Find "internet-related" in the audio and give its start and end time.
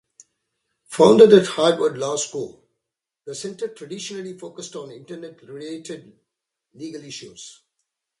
4.89-6.17